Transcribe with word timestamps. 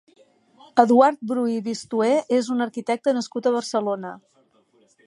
Eduard 0.83 1.19
Bru 1.31 1.43
i 1.57 1.59
Bistuer 1.67 2.17
és 2.39 2.51
un 2.57 2.67
arquitecte 2.67 3.15
nascut 3.21 3.51
a 3.51 3.55
Barcelona. 3.59 4.17